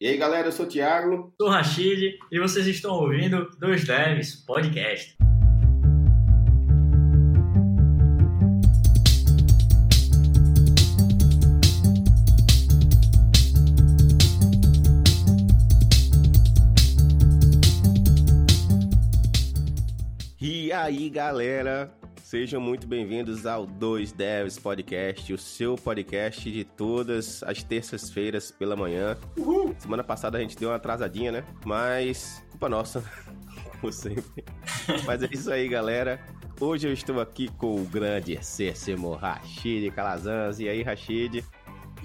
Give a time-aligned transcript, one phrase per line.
[0.00, 1.34] E aí, galera, eu sou o Thiago.
[1.36, 5.16] Sou o Rashid e vocês estão ouvindo Dois Devs Podcast.
[20.40, 21.92] E aí, galera,
[22.28, 28.76] Sejam muito bem-vindos ao 2 Devs Podcast, o seu podcast de todas as terças-feiras pela
[28.76, 29.16] manhã.
[29.38, 29.74] Uhul.
[29.78, 31.44] Semana passada a gente deu uma atrasadinha, né?
[31.64, 33.02] Mas culpa nossa,
[33.80, 34.44] como sempre.
[35.06, 36.20] Mas é isso aí, galera.
[36.60, 40.60] Hoje eu estou aqui com o grande excêssimo Rashid Calazans.
[40.60, 41.42] E aí, Rashid?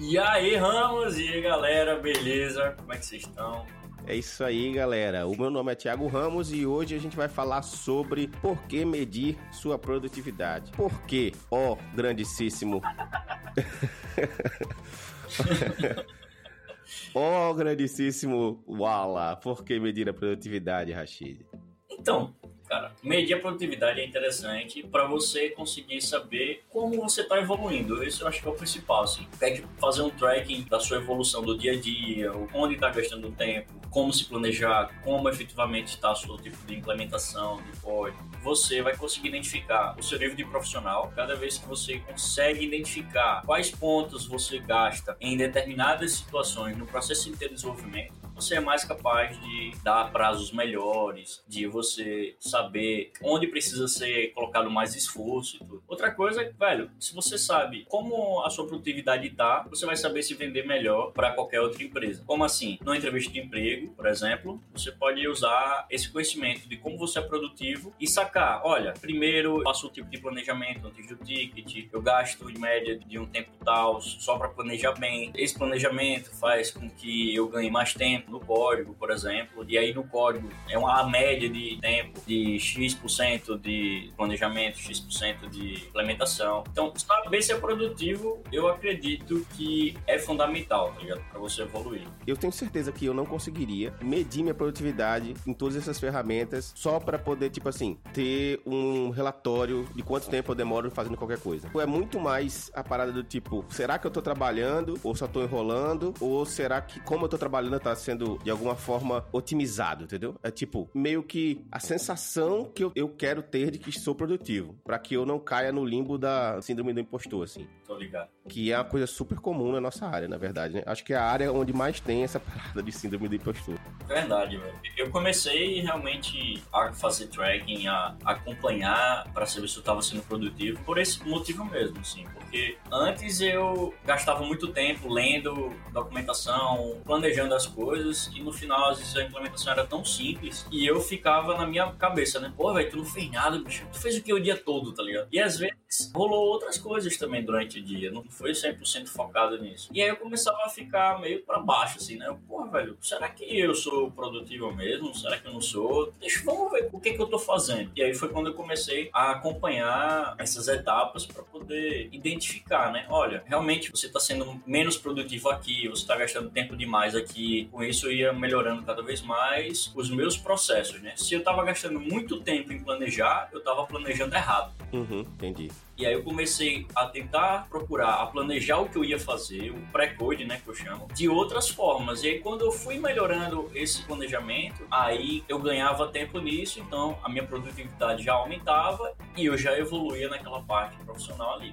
[0.00, 1.18] E aí, Ramos?
[1.18, 1.96] E aí, galera?
[1.96, 2.74] Beleza?
[2.78, 3.66] Como é que vocês estão?
[4.06, 5.26] É isso aí, galera.
[5.26, 8.84] O meu nome é Thiago Ramos e hoje a gente vai falar sobre por que
[8.84, 10.70] medir sua produtividade.
[10.72, 12.82] Por que, ó, oh, grandíssimo.
[17.14, 21.46] ó, oh, grandíssimo Wala, por que medir a produtividade, Rashid?
[21.90, 22.34] Então,
[22.68, 28.02] cara, medir a produtividade é interessante para você conseguir saber como você está evoluindo.
[28.02, 29.26] Isso eu acho que é o principal, assim.
[29.38, 33.72] Tem fazer um tracking da sua evolução do dia a dia, onde está gastando tempo,
[33.90, 38.18] como se planejar, como efetivamente está o seu tipo de implementação de código.
[38.42, 43.42] Você vai conseguir identificar o seu nível de profissional cada vez que você consegue identificar
[43.46, 48.84] quais pontos você gasta em determinadas situações no processo inteiro de desenvolvimento você é mais
[48.84, 55.58] capaz de dar prazos melhores, de você saber onde precisa ser colocado mais esforço e
[55.58, 55.82] tudo.
[55.86, 60.22] Outra coisa, é velho, se você sabe como a sua produtividade está, você vai saber
[60.22, 62.22] se vender melhor para qualquer outra empresa.
[62.26, 62.78] Como assim?
[62.82, 67.22] Numa entrevista de emprego, por exemplo, você pode usar esse conhecimento de como você é
[67.22, 72.02] produtivo e sacar, olha, primeiro eu faço o tipo de planejamento antes do ticket, eu
[72.02, 75.30] gasto em média de um tempo tal só para planejar bem.
[75.34, 79.92] Esse planejamento faz com que eu ganhe mais tempo no código, por exemplo, e aí
[79.92, 86.64] no código é uma média de tempo de X% de planejamento, X% de implementação.
[86.70, 91.22] Então, saber ser produtivo, eu acredito que é fundamental, tá ligado?
[91.30, 92.06] Pra você evoluir.
[92.26, 97.00] Eu tenho certeza que eu não conseguiria medir minha produtividade em todas essas ferramentas só
[97.00, 101.68] para poder, tipo assim, ter um relatório de quanto tempo eu demoro fazendo qualquer coisa.
[101.74, 105.42] É muito mais a parada do tipo, será que eu tô trabalhando ou só tô
[105.42, 106.14] enrolando?
[106.20, 110.36] Ou será que como eu tô trabalhando tá sendo sendo de alguma forma otimizado, entendeu?
[110.42, 114.74] É tipo, meio que a sensação que eu, eu quero ter de que sou produtivo,
[114.84, 117.66] para que eu não caia no limbo da síndrome do impostor, assim.
[117.86, 118.28] Tô ligado.
[118.48, 120.82] Que é uma coisa super comum na nossa área, na verdade, né?
[120.86, 123.78] Acho que é a área onde mais tem essa parada de síndrome do impostor.
[124.06, 124.74] Verdade, velho.
[124.96, 130.82] Eu comecei realmente a fazer tracking, a acompanhar para saber se eu tava sendo produtivo
[130.84, 132.24] por esse motivo mesmo, assim.
[132.34, 138.98] Porque antes eu gastava muito tempo lendo documentação, planejando as coisas coisas no final, às
[138.98, 142.52] vezes, a implementação era tão simples e eu ficava na minha cabeça, né?
[142.56, 143.86] Pô, velho, tu não fez nada, bicho.
[143.92, 145.28] Tu fez o que o dia todo, tá ligado?
[145.32, 149.88] E às vezes rolou outras coisas também durante o dia, não foi 100% focado nisso.
[149.92, 152.36] E aí eu começava a ficar meio para baixo, assim, né?
[152.46, 155.14] Pô, velho, será que eu sou produtivo mesmo?
[155.14, 156.12] Será que eu não sou?
[156.20, 157.90] Deixa, vamos ver o que, que eu tô fazendo.
[157.94, 163.06] E aí foi quando eu comecei a acompanhar essas etapas para poder identificar, né?
[163.08, 167.82] Olha, realmente você tá sendo menos produtivo aqui, você tá gastando tempo demais aqui com
[167.82, 171.14] isso isso ia melhorando cada vez mais os meus processos, né?
[171.16, 174.72] Se eu estava gastando muito tempo em planejar, eu estava planejando errado.
[174.92, 175.70] Uhum, entendi.
[175.96, 179.80] E aí eu comecei a tentar procurar, a planejar o que eu ia fazer, o
[179.92, 182.24] pré-code, né, que eu chamo, de outras formas.
[182.24, 187.28] E aí quando eu fui melhorando esse planejamento, aí eu ganhava tempo nisso, então a
[187.28, 191.72] minha produtividade já aumentava e eu já evoluía naquela parte profissional ali.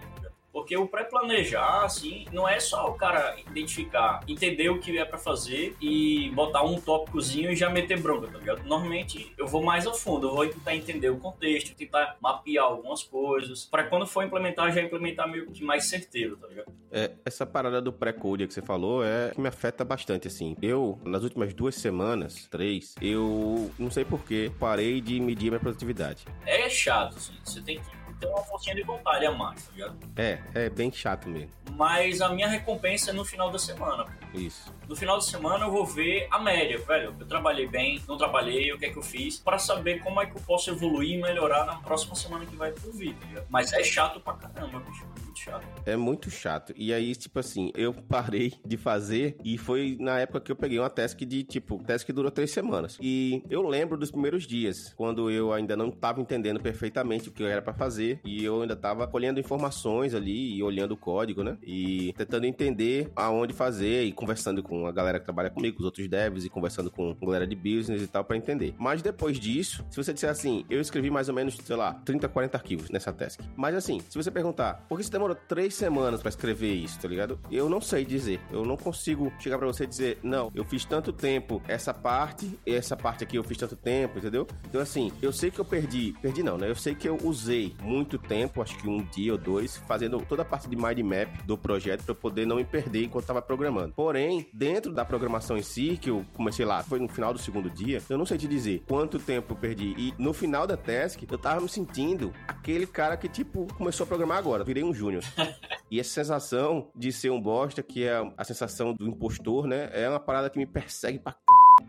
[0.51, 5.17] Porque o pré-planejar, assim, não é só o cara identificar, entender o que é para
[5.17, 8.63] fazer e botar um tópicozinho e já meter bronca, tá ligado?
[8.63, 13.03] Normalmente eu vou mais a fundo, eu vou tentar entender o contexto, tentar mapear algumas
[13.03, 16.71] coisas, para quando for implementar, já implementar meio que mais certeiro, tá ligado?
[16.91, 20.57] É, essa parada do pré-code que você falou é que me afeta bastante, assim.
[20.61, 26.25] Eu, nas últimas duas semanas, três, eu não sei porquê, parei de medir minha produtividade.
[26.45, 27.33] É chato, assim.
[27.43, 29.97] Você tem que ter uma forcinha de vontade a mais, tá ligado?
[30.15, 31.49] É, é bem chato mesmo.
[31.71, 34.05] Mas a minha recompensa é no final da semana.
[34.33, 34.73] Isso.
[34.91, 37.15] No final da semana eu vou ver a média, velho.
[37.17, 40.25] Eu trabalhei bem, não trabalhei, o que é que eu fiz, para saber como é
[40.25, 43.15] que eu posso evoluir e melhorar na próxima semana que vai pro vídeo.
[43.33, 45.67] Tá Mas é chato pra caramba, bicho muito chato.
[45.85, 46.73] É muito chato.
[46.75, 50.79] E aí, tipo assim, eu parei de fazer e foi na época que eu peguei
[50.79, 52.97] uma task de, tipo, task que durou três semanas.
[53.01, 57.43] E eu lembro dos primeiros dias, quando eu ainda não estava entendendo perfeitamente o que
[57.43, 61.57] era para fazer e eu ainda estava colhendo informações ali e olhando o código, né?
[61.63, 65.85] E tentando entender aonde fazer e conversando com a galera que trabalha comigo, com os
[65.85, 68.73] outros devs e conversando com a galera de business e tal para entender.
[68.77, 72.27] Mas depois disso, se você disser assim, eu escrevi mais ou menos, sei lá, 30,
[72.27, 73.41] 40 arquivos nessa task.
[73.55, 77.07] Mas assim, se você perguntar, por que você demorou três semanas para escrever isso, tá
[77.07, 77.39] ligado?
[77.51, 78.39] Eu não sei dizer.
[78.51, 82.59] Eu não consigo chegar para você e dizer, não, eu fiz tanto tempo essa parte,
[82.65, 84.47] essa parte aqui eu fiz tanto tempo, entendeu?
[84.67, 86.69] Então assim, eu sei que eu perdi, perdi não, né?
[86.69, 90.41] Eu sei que eu usei muito tempo, acho que um dia ou dois, fazendo toda
[90.41, 93.93] a parte de mind map do projeto para poder não me perder enquanto estava programando.
[93.93, 97.69] Porém, dentro da programação em si, que eu comecei lá, foi no final do segundo
[97.69, 99.93] dia, eu não sei te dizer quanto tempo eu perdi.
[99.97, 104.07] E no final da task, eu tava me sentindo aquele cara que, tipo, começou a
[104.07, 105.23] programar agora, virei um júnior.
[105.89, 109.89] e essa sensação de ser um bosta, que é a sensação do impostor, né?
[109.93, 111.37] É uma parada que me persegue pra c...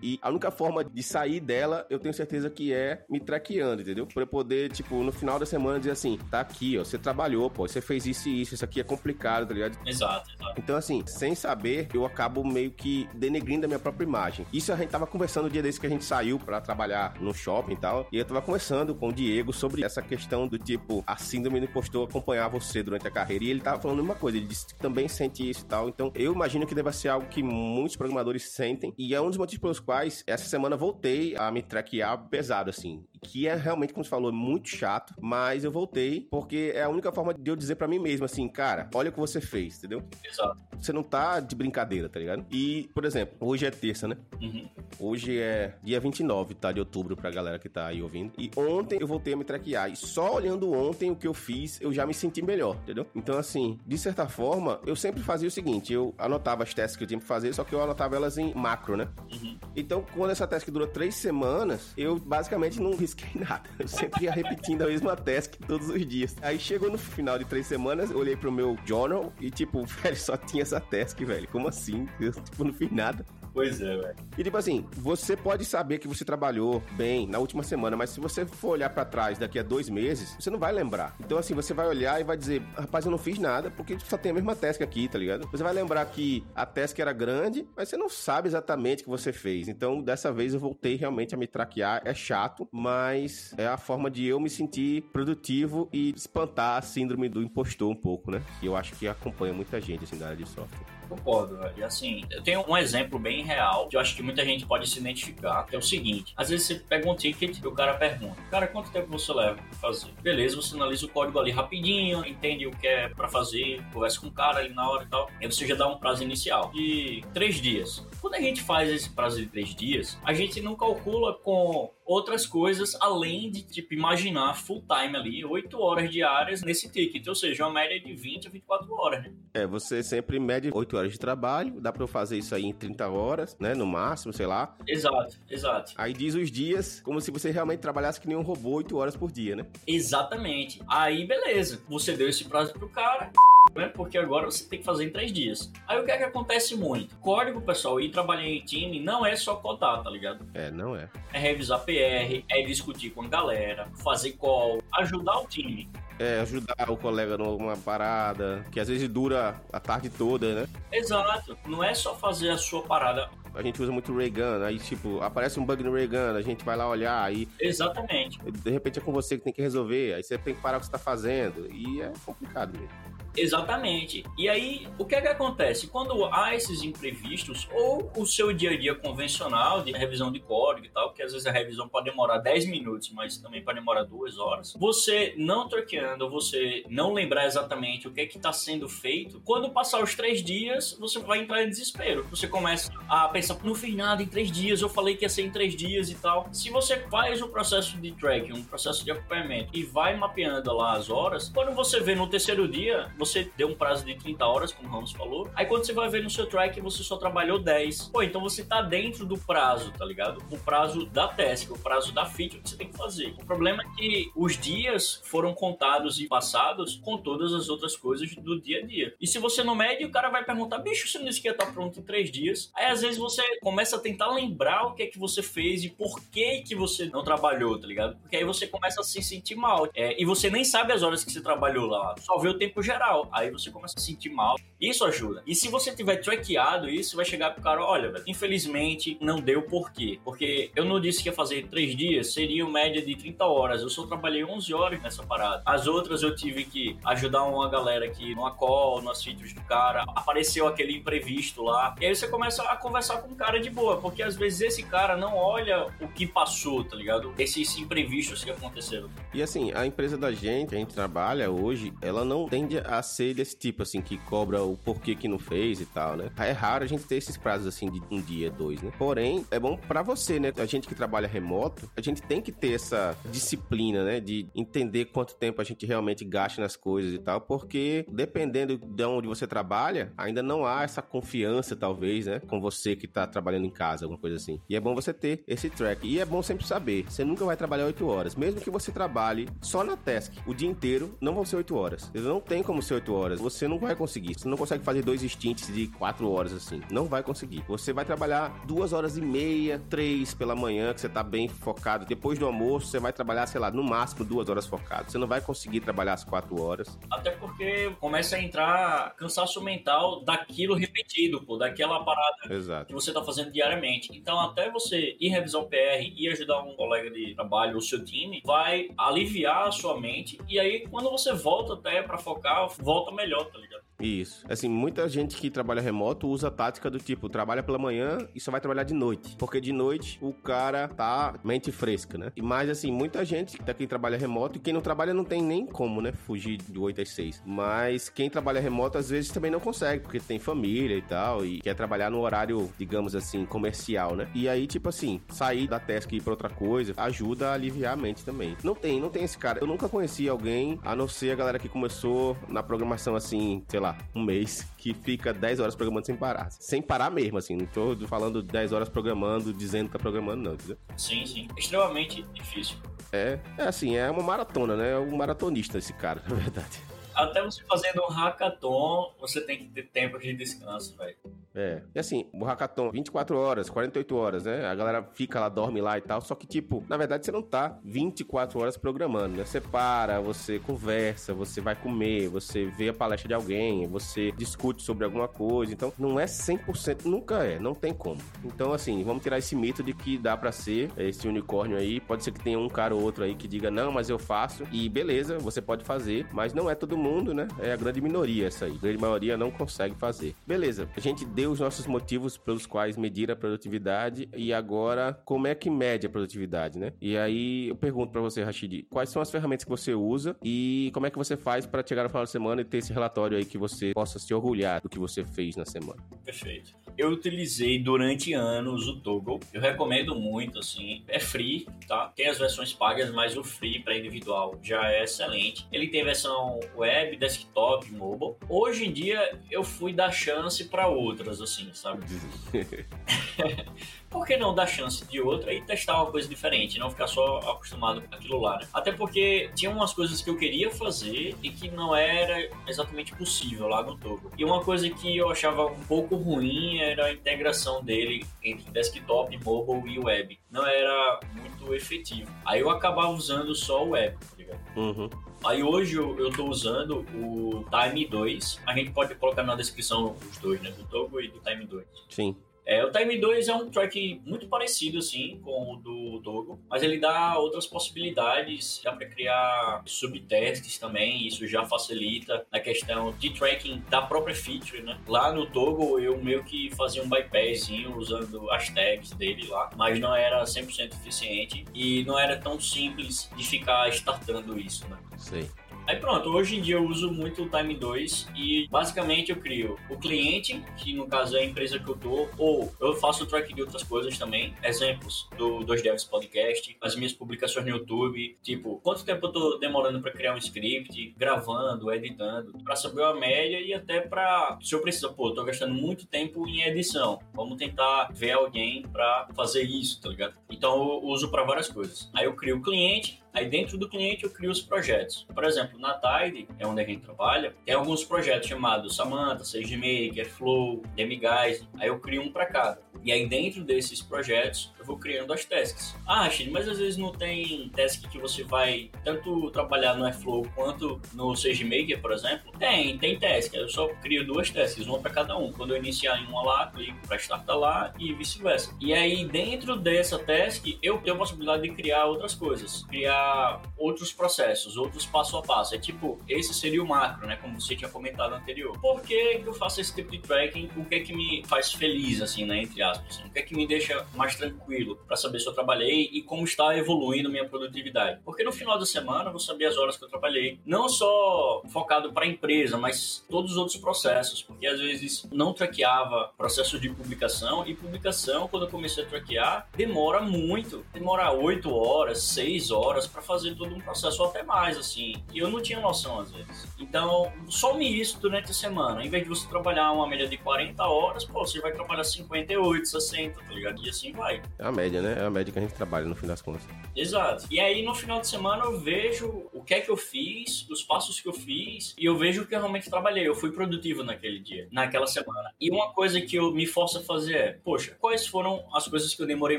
[0.03, 4.07] E a única forma de sair dela, eu tenho certeza que é me traqueando, entendeu?
[4.07, 7.51] Pra eu poder, tipo, no final da semana dizer assim, tá aqui, ó, você trabalhou,
[7.51, 9.79] pô, você fez isso e isso, isso aqui é complicado, tá ligado?
[9.87, 10.55] Exato, exato.
[10.59, 14.47] Então, assim, sem saber, eu acabo meio que denegrindo a minha própria imagem.
[14.53, 17.35] Isso a gente tava conversando o dia desse que a gente saiu para trabalhar no
[17.35, 21.03] shopping e tal, e eu tava conversando com o Diego sobre essa questão do tipo,
[21.07, 24.39] a síndrome do impostor acompanhar você durante a carreira, e ele tava falando uma coisa,
[24.39, 27.27] ele disse que também sente isso e tal, então eu imagino que deva ser algo
[27.29, 31.51] que muitos programadores sentem, e é um dos motivos pelos quais essa semana voltei a
[31.51, 36.27] me traquear pesado, assim, que é realmente, como você falou, muito chato, mas eu voltei
[36.31, 39.13] porque é a única forma de eu dizer para mim mesmo assim, cara, olha o
[39.13, 40.03] que você fez, entendeu?
[40.25, 40.61] Exato.
[40.79, 42.45] Você não tá de brincadeira, tá ligado?
[42.51, 44.17] E, por exemplo, hoje é terça, né?
[44.41, 44.69] Uhum.
[44.99, 46.73] Hoje é dia 29, tá?
[46.73, 48.33] De outubro pra galera que tá aí ouvindo.
[48.37, 49.91] E ontem eu voltei a me traquear.
[49.91, 53.07] E só olhando ontem o que eu fiz, eu já me senti melhor, entendeu?
[53.15, 57.05] Então, assim, de certa forma, eu sempre fazia o seguinte: eu anotava as testes que
[57.05, 59.09] eu tinha que fazer, só que eu anotava elas em macro, né?
[59.33, 59.57] Uhum.
[59.75, 63.69] Então, quando essa task durou três semanas, eu basicamente não risquei nada.
[63.79, 66.37] Eu sempre ia repetindo a mesma task todos os dias.
[66.43, 70.37] Aí chegou no final de três semanas, olhei pro meu journal e, tipo, velho, só
[70.37, 71.49] tinha essa task, velho.
[71.49, 72.07] Como assim?
[72.21, 73.25] Eu, tipo, não fiz nada.
[73.53, 74.17] Pois é, velho.
[74.37, 78.21] E tipo assim, você pode saber que você trabalhou bem na última semana, mas se
[78.21, 81.15] você for olhar pra trás daqui a dois meses, você não vai lembrar.
[81.21, 84.17] Então assim, você vai olhar e vai dizer, rapaz, eu não fiz nada, porque só
[84.17, 85.47] tem a mesma task aqui, tá ligado?
[85.51, 89.11] Você vai lembrar que a task era grande, mas você não sabe exatamente o que
[89.11, 89.69] você fez.
[89.69, 92.03] Então, dessa vez eu voltei realmente a me traquear.
[92.05, 97.29] É chato, mas é a forma de eu me sentir produtivo e espantar a síndrome
[97.29, 98.43] do impostor um pouco, né?
[98.61, 101.02] Que eu acho que acompanha muita gente assim da área de software.
[101.13, 101.75] Concordo, velho.
[101.77, 104.89] E assim, eu tenho um exemplo bem real que eu acho que muita gente pode
[104.89, 107.95] se identificar, que é o seguinte: às vezes você pega um ticket e o cara
[107.95, 110.11] pergunta, cara, quanto tempo você leva pra fazer?
[110.23, 114.29] Beleza, você analisa o código ali rapidinho, entende o que é pra fazer, conversa com
[114.29, 115.31] o cara ali na hora e tal.
[115.41, 118.07] Aí você já dá um prazo inicial de três dias.
[118.21, 122.47] Quando a gente faz esse prazo de três dias, a gente não calcula com outras
[122.47, 127.65] coisas além de, tipo, imaginar full time ali, 8 horas diárias nesse ticket, ou seja,
[127.65, 129.33] uma média de 20 a 24 horas, né?
[129.55, 132.73] É, você sempre mede 8 horas de trabalho, dá pra eu fazer isso aí em
[132.73, 134.77] 30 horas, né, no máximo, sei lá.
[134.87, 135.93] Exato, exato.
[135.97, 139.17] Aí diz os dias como se você realmente trabalhasse que nem um robô 8 horas
[139.17, 139.67] por dia, né?
[139.87, 140.81] Exatamente.
[140.89, 141.83] Aí, beleza.
[141.89, 143.31] Você deu esse prazo pro cara,
[143.75, 143.89] né?
[143.89, 145.71] Porque agora você tem que fazer em três dias.
[145.87, 147.17] Aí o que é que acontece muito?
[147.17, 150.47] Código, pessoal, e trabalhar em time não é só codar, tá ligado?
[150.55, 151.09] É, não é.
[151.33, 155.89] É revisar PR, é discutir com a galera, fazer call, ajudar o time.
[156.19, 160.69] É, ajudar o colega numa parada, que às vezes dura a tarde toda, né?
[160.93, 161.57] Exato.
[161.67, 163.29] Não é só fazer a sua parada.
[163.55, 166.41] A gente usa muito Ray Gun, aí tipo, aparece um bug no Ray Gun, a
[166.41, 168.39] gente vai lá olhar, aí Exatamente.
[168.39, 170.81] de repente é com você que tem que resolver, aí você tem que parar o
[170.81, 172.89] que você tá fazendo, e é complicado mesmo.
[173.37, 174.25] Exatamente.
[174.37, 175.87] E aí, o que é que acontece?
[175.87, 180.87] Quando há esses imprevistos, ou o seu dia a dia convencional de revisão de código
[180.87, 184.05] e tal, que às vezes a revisão pode demorar 10 minutos, mas também pode demorar
[184.05, 188.89] 2 horas, você não troqueando, você não lembrar exatamente o que é que está sendo
[188.89, 192.27] feito, quando passar os 3 dias, você vai entrar em desespero.
[192.31, 195.43] Você começa a pensar, não fiz nada em 3 dias, eu falei que ia ser
[195.43, 196.49] em 3 dias e tal.
[196.53, 200.93] Se você faz o processo de tracking, um processo de acompanhamento, e vai mapeando lá
[200.93, 204.73] as horas, quando você vê no terceiro dia, você deu um prazo de 30 horas,
[204.73, 205.49] como o Ramos falou.
[205.55, 208.09] Aí quando você vai ver no seu track, você só trabalhou 10.
[208.09, 210.43] Pô, então você tá dentro do prazo, tá ligado?
[210.51, 213.35] O prazo da task, o prazo da feature que você tem que fazer.
[213.41, 218.35] O problema é que os dias foram contados e passados com todas as outras coisas
[218.35, 219.15] do dia a dia.
[219.21, 221.53] E se você não mede, o cara vai perguntar, bicho, você não disse que ia
[221.53, 222.71] estar pronto em 3 dias?
[222.75, 225.91] Aí às vezes você começa a tentar lembrar o que é que você fez e
[225.91, 228.17] por que que você não trabalhou, tá ligado?
[228.17, 229.89] Porque aí você começa a se sentir mal.
[229.95, 232.83] É, e você nem sabe as horas que você trabalhou lá, só vê o tempo
[232.83, 233.12] geral.
[233.13, 233.29] Tal.
[233.31, 234.57] Aí você começa a se sentir mal.
[234.81, 235.43] Isso ajuda.
[235.47, 239.63] E se você tiver traqueado isso, vai chegar pro cara, olha, velho, infelizmente não deu
[239.63, 240.19] por quê?
[240.25, 243.83] Porque eu não disse que ia fazer três dias, seria média de 30 horas.
[243.83, 245.63] Eu só trabalhei 11 horas nessa parada.
[245.65, 250.05] As outras eu tive que ajudar uma galera aqui numa call, nas features do cara.
[250.09, 251.95] Apareceu aquele imprevisto lá.
[252.01, 254.83] E aí você começa a conversar com o cara de boa, porque às vezes esse
[254.85, 257.35] cara não olha o que passou, tá ligado?
[257.39, 259.11] Esses imprevistos que aconteceram.
[259.35, 263.35] E assim, a empresa da gente, a gente trabalha hoje, ela não tende a ser
[263.35, 266.31] desse tipo, assim, que cobra o porquê que não fez e tal, né?
[266.39, 268.93] É raro a gente ter esses prazos, assim, de um dia, dois, né?
[268.99, 270.53] Porém, é bom para você, né?
[270.57, 274.21] A gente que trabalha remoto, a gente tem que ter essa disciplina, né?
[274.21, 279.05] De entender quanto tempo a gente realmente gasta nas coisas e tal, porque dependendo de
[279.05, 282.41] onde você trabalha, ainda não há essa confiança, talvez, né?
[282.41, 284.61] Com você que tá trabalhando em casa, alguma coisa assim.
[284.69, 286.07] E é bom você ter esse track.
[286.07, 288.35] E é bom sempre saber, você nunca vai trabalhar 8 horas.
[288.35, 292.11] Mesmo que você trabalhe só na task o dia inteiro, não vão ser 8 horas.
[292.15, 293.41] Não tem como ser 8 horas.
[293.41, 294.39] Você não vai conseguir.
[294.39, 296.81] Você não consegue fazer dois stints de 4 horas assim.
[296.91, 297.65] Não vai conseguir.
[297.69, 302.05] Você vai trabalhar duas horas e meia, três pela manhã, que você tá bem focado.
[302.05, 305.11] Depois do almoço, você vai trabalhar, sei lá, no máximo duas horas focado.
[305.11, 306.99] Você não vai conseguir trabalhar as 4 horas.
[307.11, 312.87] Até porque começa a entrar cansaço mental daquilo repetido, pô, daquela parada Exato.
[312.87, 314.11] que você tá fazendo diariamente.
[314.13, 318.05] Então, até você ir revisar o PR e ajudar um colega de trabalho ou seu
[318.05, 320.39] time, vai aliviar a sua mente.
[320.49, 323.72] E aí, quando você volta até para focar, volta melhor, tá ligado?
[324.03, 324.45] Isso.
[324.49, 328.41] Assim, muita gente que trabalha remoto usa a tática do tipo, trabalha pela manhã e
[328.41, 329.37] só vai trabalhar de noite.
[329.39, 332.33] Porque de noite o cara tá mente fresca, né?
[332.37, 335.25] E mais assim, muita gente que tá quem trabalha remoto e quem não trabalha não
[335.25, 336.13] tem nem como, né?
[336.13, 337.43] Fugir de 8 às 6.
[337.47, 341.61] Mas quem trabalha remoto às vezes também não consegue, porque tem família e tal, e
[341.61, 344.29] quer trabalhar no horário, digamos assim, comercial, né?
[344.35, 347.95] E aí, tipo assim, sair da task e ir pra outra coisa ajuda a aliviar
[347.95, 348.57] a mente também.
[348.65, 349.61] Não tem, não tem esse cara.
[349.61, 353.81] Eu nunca conheci alguém, a não ser a galera que começou na programação assim, sei
[353.81, 356.51] lá, um mês, que fica 10 horas programando sem parar.
[356.51, 357.57] Sem parar mesmo, assim.
[357.57, 360.77] Não tô falando 10 horas programando, dizendo que tá programando, não, entendeu?
[360.97, 361.49] Sim, sim.
[361.57, 362.77] Extremamente difícil.
[363.13, 364.93] É, é assim, é uma maratona, né?
[364.93, 366.81] É um maratonista esse cara, na verdade.
[367.15, 371.17] Até você fazendo um hackathon, você tem que ter tempo de descanso, velho.
[371.55, 371.83] É.
[371.95, 374.67] E assim, o hackathon, 24 horas, 48 horas, né?
[374.67, 376.21] A galera fica lá, dorme lá e tal.
[376.21, 379.45] Só que, tipo, na verdade, você não tá 24 horas programando, né?
[379.45, 384.83] Você para, você conversa, você vai comer, você vê a palestra de alguém, você discute
[384.83, 385.73] sobre alguma coisa.
[385.73, 388.21] Então, não é 100%, nunca é, não tem como.
[388.45, 392.01] Então, assim, vamos tirar esse mito de que dá para ser esse unicórnio aí.
[392.01, 394.65] Pode ser que tenha um cara ou outro aí que diga, não, mas eu faço.
[394.73, 397.49] E beleza, você pode fazer, mas não é todo mundo, né?
[397.59, 398.77] É a grande minoria essa aí.
[398.77, 400.35] A grande maioria não consegue fazer.
[400.47, 405.49] Beleza, a gente deu os nossos motivos pelos quais medir a produtividade e agora como
[405.49, 406.93] é que mede a produtividade, né?
[407.01, 410.93] E aí eu pergunto para você, Rashid, quais são as ferramentas que você usa e
[410.95, 413.37] como é que você faz para chegar no final de semana e ter esse relatório
[413.37, 416.01] aí que você possa se orgulhar do que você fez na semana?
[416.25, 416.77] Perfeito.
[416.97, 419.41] Eu utilizei durante anos o Toggle.
[419.53, 421.03] Eu recomendo muito, assim.
[421.09, 422.13] É free, tá?
[422.15, 425.67] Tem as versões pagas, mas o free para individual já é excelente.
[425.73, 428.35] Ele tem versão web, desktop, mobile.
[428.49, 432.05] Hoje em dia eu fui dar chance para outras, assim, sabe?
[434.13, 437.39] Por que não dar chance de outra e testar uma coisa diferente, não ficar só
[437.39, 438.69] acostumado com aquilo lá, né?
[438.73, 443.69] Até porque tinha umas coisas que eu queria fazer e que não era exatamente possível
[443.69, 444.31] lá no Togo.
[444.37, 449.37] E uma coisa que eu achava um pouco ruim era a integração dele entre desktop,
[449.43, 450.39] mobile e web.
[450.51, 452.31] Não era muito efetivo.
[452.45, 454.61] Aí eu acabava usando só o web, tá ligado?
[454.77, 455.11] Uhum.
[455.45, 458.61] Aí hoje eu, eu tô usando o Time 2.
[458.67, 460.71] A gente pode colocar na descrição os dois, né?
[460.71, 461.85] Do Togo e do Time 2.
[462.09, 462.37] Sim.
[462.65, 466.83] É, o Time 2 é um track muito parecido, assim, com o do Dogo, mas
[466.83, 473.31] ele dá outras possibilidades, dá para criar subtestes também, isso já facilita a questão de
[473.31, 474.99] tracking da própria feature, né?
[475.09, 479.99] Lá no Togo eu meio que fazia um bypassinho usando as tags dele lá, mas
[479.99, 484.99] não era 100% eficiente e não era tão simples de ficar startando isso, né?
[485.19, 485.49] Sei.
[485.87, 489.77] Aí pronto, hoje em dia eu uso muito o Time 2 e basicamente eu crio
[489.91, 493.53] o cliente, que no caso é a empresa que eu tô, ou eu faço track
[493.53, 494.55] de outras coisas também.
[494.63, 499.59] Exemplos do Dois Devs Podcast, as minhas publicações no YouTube, tipo, quanto tempo eu tô
[499.59, 504.75] demorando para criar um script, gravando, editando, para saber a média e até para se
[504.75, 507.19] eu precisar, pô, eu tô gastando muito tempo em edição.
[507.35, 510.35] Vamos tentar ver alguém para fazer isso, tá ligado?
[510.51, 512.09] Então eu uso para várias coisas.
[512.15, 515.27] Aí eu crio o cliente, Aí dentro do cliente eu crio os projetos.
[515.35, 520.29] Por exemplo, na Tide, é onde a gente trabalha, tem alguns projetos chamados Samantha, SageMaker,
[520.29, 521.67] Flow, Demiguise.
[521.79, 522.83] Aí eu crio um para cada.
[523.03, 525.95] E aí, dentro desses projetos, eu vou criando as tasks.
[526.07, 530.47] Ah, Chile, mas às vezes não tem task que você vai tanto trabalhar no Airflow
[530.55, 532.53] quanto no SageMaker, por exemplo.
[532.59, 533.55] Tem, tem task.
[533.55, 535.53] Eu só crio duas tasks, uma para cada um.
[535.53, 538.75] Quando eu iniciar em uma lá, clico para startar lá e vice-versa.
[538.81, 544.13] E aí, dentro dessa task, eu tenho a possibilidade de criar outras coisas, criar outros
[544.13, 545.75] processos, outros passo a passo.
[545.75, 547.37] É tipo, esse seria o macro, né?
[547.37, 548.79] Como você tinha comentado anterior.
[548.81, 550.71] Por que eu faço esse tipo de tracking?
[550.77, 552.63] O que é que me faz feliz, assim, né?
[552.63, 553.19] Entre aspas.
[553.19, 554.72] O que é que me deixa mais tranquilo
[555.07, 558.21] para saber se eu trabalhei e como está evoluindo minha produtividade?
[558.25, 560.59] Porque no final da semana eu vou saber as horas que eu trabalhei.
[560.65, 564.43] Não só focado para a empresa, mas todos os outros processos.
[564.43, 569.69] Porque às vezes não traqueava processos de publicação e publicação, quando eu comecei a traquear,
[569.77, 570.85] demora muito.
[570.93, 575.15] Demora 8 horas, 6 horas para fazer todo um processo ou até mais, assim.
[575.33, 576.67] E eu não tinha noção às vezes.
[576.79, 579.05] Então, some isso durante a semana.
[579.05, 582.87] Em vez de você trabalhar uma média de 40 horas, pô, você vai trabalhar 58,
[582.87, 583.85] 60, tá ligado?
[583.85, 584.43] E assim vai.
[584.63, 585.17] É a média, né?
[585.19, 586.63] É a média que a gente trabalha no fim das contas.
[586.95, 587.47] Exato.
[587.51, 590.85] E aí no final de semana eu vejo o que é que eu fiz, os
[590.85, 593.27] passos que eu fiz, e eu vejo o que eu realmente trabalhei.
[593.27, 595.53] Eu fui produtivo naquele dia, naquela semana.
[595.61, 599.13] E uma coisa que eu me forço a fazer é, poxa, quais foram as coisas
[599.13, 599.59] que eu demorei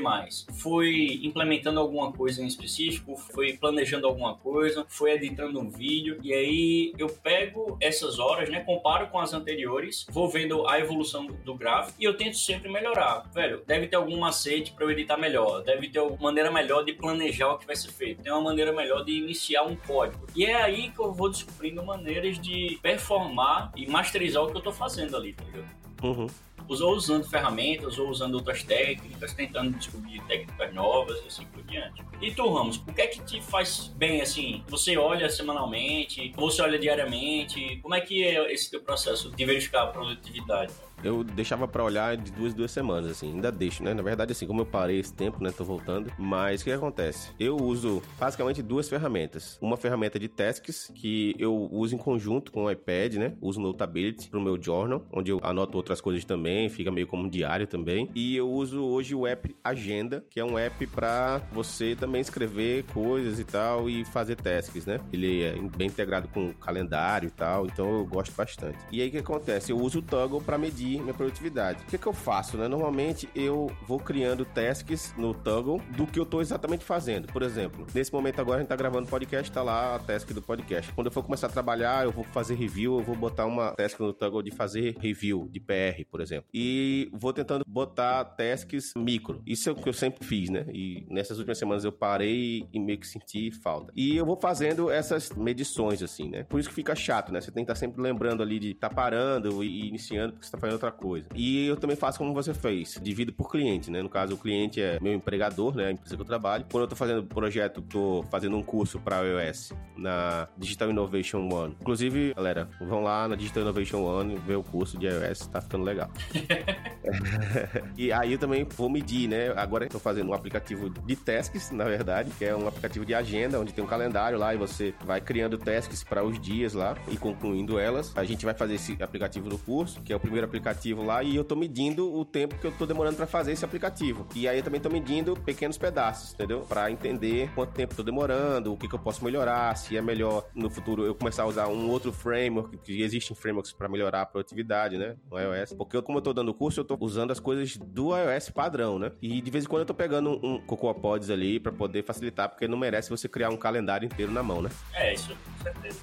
[0.00, 0.46] mais?
[0.54, 3.14] Foi implementando alguma coisa em específico?
[3.14, 4.86] Foi planejando alguma coisa?
[4.88, 6.18] Foi editando um vídeo?
[6.22, 8.60] E aí eu pego essas horas, né?
[8.60, 13.30] Comparo com as anteriores, vou vendo a evolução do gráfico e eu tento sempre melhorar.
[13.34, 16.92] Velho, deve ter algum macete para eu editar melhor, deve ter uma maneira melhor de
[16.92, 20.26] planejar o que vai ser feito, tem uma maneira melhor de iniciar um código.
[20.34, 24.62] E é aí que eu vou descobrindo maneiras de performar e masterizar o que eu
[24.62, 25.68] tô fazendo ali, tá ligado?
[26.02, 26.26] Uhum
[26.68, 32.02] ou usando ferramentas, ou usando outras técnicas, tentando descobrir técnicas novas e assim por diante.
[32.20, 34.64] E tu, Ramos, o que é que te faz bem, assim?
[34.68, 39.82] Você olha semanalmente, você olha diariamente, como é que é esse teu processo de verificar
[39.82, 40.72] a produtividade?
[41.04, 43.94] Eu deixava para olhar de duas duas semanas, assim, ainda deixo, né?
[43.94, 45.52] Na verdade, assim, como eu parei esse tempo, né?
[45.56, 46.10] Tô voltando.
[46.18, 47.30] Mas o que acontece?
[47.38, 49.58] Eu uso basicamente duas ferramentas.
[49.60, 53.34] Uma ferramenta de tasks que eu uso em conjunto com o iPad, né?
[53.40, 57.28] Uso Notability pro meu journal, onde eu anoto outras coisas também, fica meio como um
[57.28, 58.08] diário também.
[58.14, 62.84] E eu uso hoje o app Agenda, que é um app para você também escrever
[62.92, 65.00] coisas e tal e fazer tasks, né?
[65.12, 68.78] Ele é bem integrado com o calendário e tal, então eu gosto bastante.
[68.90, 69.70] E aí o que acontece?
[69.70, 71.82] Eu uso o Toggle para medir minha produtividade.
[71.82, 72.68] O que, que eu faço, né?
[72.68, 77.26] Normalmente eu vou criando tasks no Toggle do que eu tô exatamente fazendo.
[77.32, 80.42] Por exemplo, nesse momento agora a gente tá gravando podcast, tá lá a task do
[80.42, 80.92] podcast.
[80.92, 83.98] Quando eu for começar a trabalhar, eu vou fazer review, eu vou botar uma task
[84.00, 86.48] no Toggle de fazer review de PR, por exemplo.
[86.52, 89.42] E vou tentando botar tasks micro.
[89.46, 90.66] Isso é o que eu sempre fiz, né?
[90.72, 93.92] E nessas últimas semanas eu parei e meio que senti falta.
[93.96, 96.44] E eu vou fazendo essas medições, assim, né?
[96.44, 97.40] Por isso que fica chato, né?
[97.40, 100.52] Você tem que estar tá sempre lembrando ali de tá parando e iniciando porque você
[100.52, 101.26] tá fazendo outra coisa.
[101.34, 104.02] E eu também faço como você fez, divido por cliente, né?
[104.02, 105.86] No caso, o cliente é meu empregador, né?
[105.86, 106.64] A empresa que eu trabalho.
[106.70, 111.76] Quando eu tô fazendo projeto, tô fazendo um curso para iOS na Digital Innovation One.
[111.80, 115.84] Inclusive, galera, vão lá na Digital Innovation One ver o curso de iOS, tá ficando
[115.84, 116.10] legal.
[117.96, 119.52] e aí eu também vou medir, né?
[119.56, 123.60] Agora tô fazendo um aplicativo de tasks, na verdade, que é um aplicativo de agenda,
[123.60, 127.16] onde tem um calendário lá e você vai criando tasks para os dias lá e
[127.16, 128.12] concluindo elas.
[128.16, 131.36] A gente vai fazer esse aplicativo no curso, que é o primeiro aplicativo lá e
[131.36, 134.26] eu tô medindo o tempo que eu tô demorando para fazer esse aplicativo.
[134.34, 136.60] E aí eu também tô medindo pequenos pedaços, entendeu?
[136.60, 140.46] Para entender quanto tempo tô demorando, o que, que eu posso melhorar, se é melhor
[140.54, 144.26] no futuro eu começar a usar um outro framework, que existem frameworks para melhorar a
[144.26, 145.16] produtividade, né?
[145.30, 145.72] No iOS.
[145.74, 148.98] Porque eu, como eu tô dando curso, eu tô usando as coisas do iOS padrão,
[148.98, 149.12] né?
[149.20, 152.48] E de vez em quando eu tô pegando um, Cocoa Pods ali para poder facilitar,
[152.48, 154.70] porque não merece você criar um calendário inteiro na mão, né?
[154.92, 156.00] É, isso, com certeza.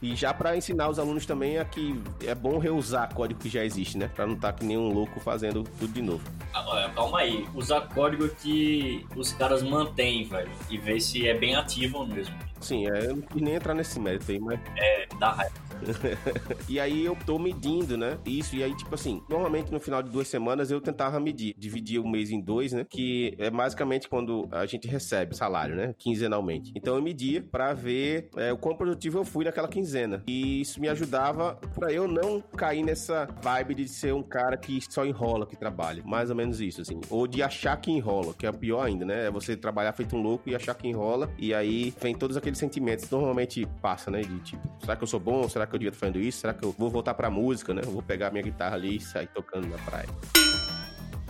[0.00, 3.64] E já para ensinar os alunos também é que é bom reusar código que já
[3.64, 4.08] existe, né?
[4.08, 6.22] Para não estar tá que nem um louco fazendo tudo de novo.
[6.52, 11.56] Ah, calma aí, usar código que os caras mantêm, velho, e ver se é bem
[11.56, 12.34] ativo mesmo.
[12.60, 14.60] Sim, é, eu não quis nem entrar nesse mérito aí, mas.
[14.76, 15.54] É, dá raiva.
[16.68, 18.18] e aí eu tô medindo, né?
[18.26, 22.00] Isso, e aí, tipo assim, normalmente no final de duas semanas eu tentava medir, dividir
[22.00, 22.86] o mês em dois, né?
[22.88, 25.94] Que é basicamente quando a gente recebe salário, né?
[25.98, 26.72] Quinzenalmente.
[26.74, 30.22] Então eu media para ver é, o quão produtivo eu fui naquela quinzena.
[30.26, 34.80] E isso me ajudava para eu não cair nessa vibe de ser um cara que
[34.90, 36.02] só enrola que trabalha.
[36.04, 37.00] Mais ou menos isso, assim.
[37.10, 39.26] Ou de achar que enrola, que é pior ainda, né?
[39.26, 41.30] É você trabalhar feito um louco e achar que enrola.
[41.38, 43.08] E aí vem todos aqueles sentimentos.
[43.10, 44.22] Normalmente passa, né?
[44.22, 45.48] De tipo, será que eu sou bom?
[45.48, 46.40] Será que eu devia estar fazendo isso?
[46.40, 47.82] Será que eu vou voltar pra música, né?
[47.84, 50.08] Eu vou pegar minha guitarra ali e sair tocando na praia.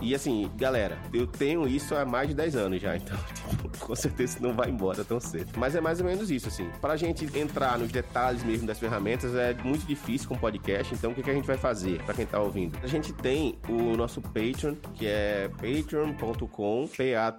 [0.01, 3.17] E assim, galera, eu tenho isso há mais de 10 anos já, então,
[3.49, 5.51] tipo, com certeza não vai embora tão cedo.
[5.57, 6.69] Mas é mais ou menos isso, assim.
[6.81, 11.15] Pra gente entrar nos detalhes mesmo das ferramentas é muito difícil com podcast, então o
[11.15, 12.77] que, que a gente vai fazer pra quem tá ouvindo?
[12.83, 17.37] A gente tem o nosso Patreon, que é patreon.com, P-A-T-R-E-O-N.com,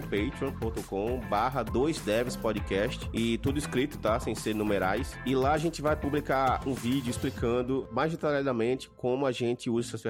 [0.00, 4.18] patreon.com barra 2devs podcast e tudo escrito, tá?
[4.20, 5.16] Sem ser numerais.
[5.24, 9.88] E lá a gente vai publicar um vídeo explicando mais detalhadamente como a gente usa
[9.88, 10.07] essas ferramentas.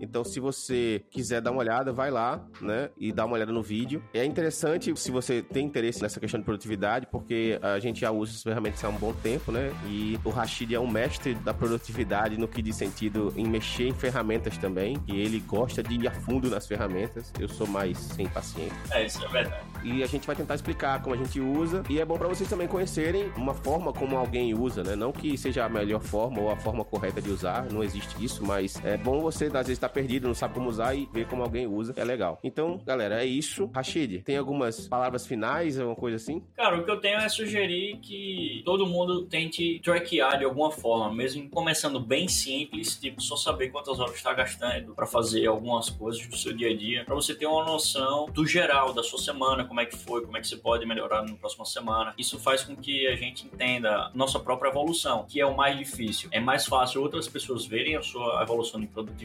[0.00, 2.90] Então, se você quiser dar uma olhada, vai lá, né?
[2.98, 4.02] E dá uma olhada no vídeo.
[4.12, 8.32] É interessante se você tem interesse nessa questão de produtividade, porque a gente já usa
[8.32, 9.72] essas ferramentas há um bom tempo, né?
[9.86, 13.94] E o Rashid é um mestre da produtividade no que diz sentido em mexer em
[13.94, 14.96] ferramentas também.
[15.06, 17.32] E ele gosta de ir a fundo nas ferramentas.
[17.38, 18.76] Eu sou mais sem paciência.
[18.90, 19.64] É, isso é verdade.
[19.84, 21.82] E a gente vai tentar explicar como a gente usa.
[21.88, 24.96] E é bom para vocês também conhecerem uma forma como alguém usa, né?
[24.96, 28.44] Não que seja a melhor forma ou a forma correta de usar, não existe isso,
[28.44, 31.26] mas é bom você, às vezes, estar tá perdido, não sabe como usar e ver
[31.26, 31.94] como alguém usa.
[31.96, 32.38] É legal.
[32.42, 33.70] Então, galera, é isso.
[33.74, 36.42] Rashid, tem algumas palavras finais, alguma coisa assim?
[36.54, 41.12] Cara, o que eu tenho é sugerir que todo mundo tente trackear de alguma forma,
[41.14, 46.26] mesmo começando bem simples, tipo só saber quantas horas está gastando para fazer algumas coisas
[46.26, 49.64] do seu dia a dia, para você ter uma noção do geral da sua semana,
[49.64, 52.14] como é que foi, como é que você pode melhorar na próxima semana.
[52.18, 56.28] Isso faz com que a gente entenda nossa própria evolução, que é o mais difícil.
[56.32, 59.15] É mais fácil outras pessoas verem a sua evolução de produtividade,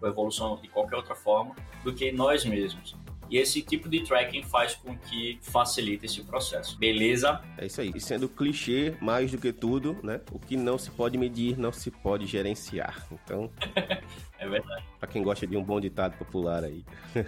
[0.00, 2.94] ou evolução de qualquer outra forma, do que nós mesmos.
[3.30, 6.78] E esse tipo de tracking faz com que facilite esse processo.
[6.78, 7.40] Beleza?
[7.58, 7.92] É isso aí.
[7.94, 10.20] E sendo clichê mais do que tudo, né?
[10.32, 13.06] O que não se pode medir, não se pode gerenciar.
[13.10, 13.50] Então.
[14.38, 14.84] é verdade.
[14.98, 16.84] Pra quem gosta de um bom ditado popular aí.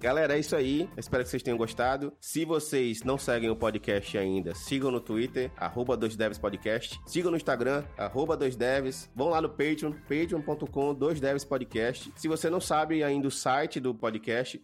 [0.00, 0.88] Galera, é isso aí.
[0.96, 2.12] Espero que vocês tenham gostado.
[2.18, 6.98] Se vocês não seguem o podcast ainda, sigam no Twitter, arroba 2devspodcast.
[7.06, 9.10] Sigam no Instagram, arroba 2devs.
[9.14, 12.12] Vão lá no Patreon, patreon.com 2devspodcast.
[12.16, 14.62] Se você não sabe ainda o site do podcast,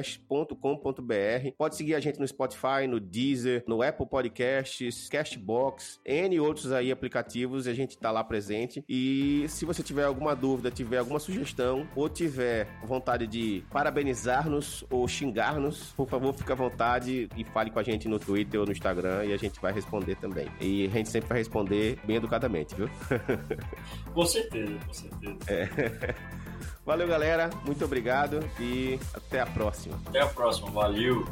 [0.00, 1.50] 2devscast.com.br.
[1.56, 6.90] Pode seguir a gente no Spotify, no Deezer, no Apple Podcasts, Castbox, N outros aí
[6.90, 7.66] aplicativos.
[7.66, 8.84] A gente tá lá presente.
[8.88, 14.84] E se você tiver alguma dúvida, tiver alguma sugestão ou tiver vontade de parabenizar nos
[14.90, 18.66] ou xingar-nos, por favor, fique à vontade e fale com a gente no Twitter ou
[18.66, 20.48] no Instagram e a gente vai responder também.
[20.60, 22.88] E a gente sempre vai responder bem educadamente, viu?
[24.12, 25.38] Com certeza, com certeza.
[25.48, 26.14] É.
[26.90, 27.50] Valeu, galera.
[27.64, 29.96] Muito obrigado e até a próxima.
[30.08, 30.68] Até a próxima.
[30.72, 31.24] Valeu.